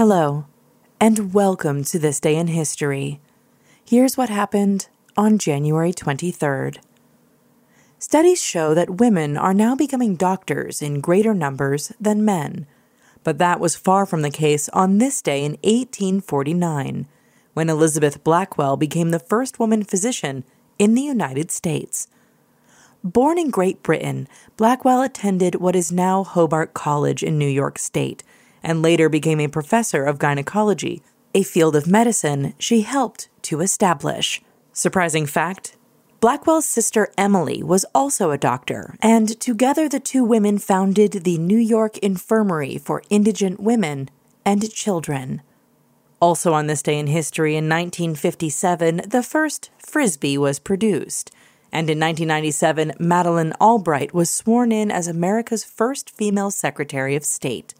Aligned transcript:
Hello, 0.00 0.46
and 0.98 1.34
welcome 1.34 1.84
to 1.84 1.98
This 1.98 2.20
Day 2.20 2.34
in 2.36 2.46
History. 2.46 3.20
Here's 3.84 4.16
what 4.16 4.30
happened 4.30 4.88
on 5.14 5.36
January 5.36 5.92
23rd. 5.92 6.78
Studies 7.98 8.42
show 8.42 8.72
that 8.72 8.98
women 8.98 9.36
are 9.36 9.52
now 9.52 9.76
becoming 9.76 10.16
doctors 10.16 10.80
in 10.80 11.02
greater 11.02 11.34
numbers 11.34 11.92
than 12.00 12.24
men, 12.24 12.66
but 13.24 13.36
that 13.36 13.60
was 13.60 13.76
far 13.76 14.06
from 14.06 14.22
the 14.22 14.30
case 14.30 14.70
on 14.70 14.96
this 14.96 15.20
day 15.20 15.44
in 15.44 15.58
1849, 15.64 17.06
when 17.52 17.68
Elizabeth 17.68 18.24
Blackwell 18.24 18.78
became 18.78 19.10
the 19.10 19.18
first 19.18 19.58
woman 19.58 19.84
physician 19.84 20.44
in 20.78 20.94
the 20.94 21.02
United 21.02 21.50
States. 21.50 22.08
Born 23.04 23.38
in 23.38 23.50
Great 23.50 23.82
Britain, 23.82 24.28
Blackwell 24.56 25.02
attended 25.02 25.56
what 25.56 25.76
is 25.76 25.92
now 25.92 26.24
Hobart 26.24 26.72
College 26.72 27.22
in 27.22 27.36
New 27.36 27.46
York 27.46 27.78
State 27.78 28.22
and 28.62 28.82
later 28.82 29.08
became 29.08 29.40
a 29.40 29.48
professor 29.48 30.04
of 30.04 30.18
gynecology, 30.18 31.02
a 31.34 31.42
field 31.42 31.76
of 31.76 31.86
medicine 31.86 32.54
she 32.58 32.82
helped 32.82 33.28
to 33.42 33.60
establish. 33.60 34.42
Surprising 34.72 35.26
fact 35.26 35.76
Blackwell's 36.20 36.66
sister 36.66 37.08
Emily 37.16 37.62
was 37.62 37.86
also 37.94 38.30
a 38.30 38.36
doctor, 38.36 38.94
and 39.00 39.40
together 39.40 39.88
the 39.88 39.98
two 39.98 40.22
women 40.22 40.58
founded 40.58 41.12
the 41.12 41.38
New 41.38 41.56
York 41.56 41.96
Infirmary 41.98 42.76
for 42.76 43.02
Indigent 43.08 43.58
Women 43.58 44.10
and 44.44 44.70
Children. 44.70 45.40
Also 46.20 46.52
on 46.52 46.66
this 46.66 46.82
day 46.82 46.98
in 46.98 47.06
history, 47.06 47.52
in 47.52 47.64
1957, 47.64 49.02
the 49.08 49.22
first 49.22 49.70
Frisbee 49.78 50.36
was 50.36 50.58
produced. 50.58 51.30
And 51.72 51.88
in 51.88 51.98
1997, 51.98 52.92
Madeleine 52.98 53.54
Albright 53.60 54.12
was 54.12 54.28
sworn 54.28 54.72
in 54.72 54.90
as 54.90 55.06
America's 55.06 55.64
first 55.64 56.10
female 56.10 56.50
Secretary 56.50 57.16
of 57.16 57.24
State. 57.24 57.72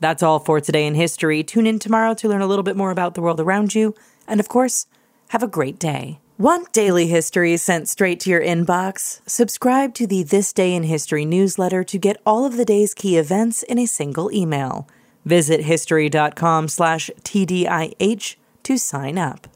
That's 0.00 0.22
all 0.22 0.38
for 0.38 0.60
today 0.60 0.86
in 0.86 0.94
history. 0.94 1.42
Tune 1.42 1.66
in 1.66 1.78
tomorrow 1.78 2.14
to 2.14 2.28
learn 2.28 2.42
a 2.42 2.46
little 2.46 2.62
bit 2.62 2.76
more 2.76 2.90
about 2.90 3.14
the 3.14 3.22
world 3.22 3.40
around 3.40 3.74
you. 3.74 3.94
And 4.28 4.40
of 4.40 4.48
course, 4.48 4.86
have 5.28 5.42
a 5.42 5.48
great 5.48 5.78
day. 5.78 6.20
Want 6.38 6.70
daily 6.72 7.06
history 7.06 7.56
sent 7.56 7.88
straight 7.88 8.20
to 8.20 8.30
your 8.30 8.42
inbox? 8.42 9.22
Subscribe 9.26 9.94
to 9.94 10.06
the 10.06 10.22
This 10.22 10.52
Day 10.52 10.74
in 10.74 10.82
History 10.82 11.24
newsletter 11.24 11.82
to 11.84 11.98
get 11.98 12.20
all 12.26 12.44
of 12.44 12.58
the 12.58 12.64
day's 12.66 12.92
key 12.92 13.16
events 13.16 13.62
in 13.62 13.78
a 13.78 13.86
single 13.86 14.30
email. 14.30 14.86
Visit 15.24 15.62
history.com 15.62 16.68
slash 16.68 17.10
TDIH 17.24 18.36
to 18.64 18.76
sign 18.76 19.16
up. 19.16 19.55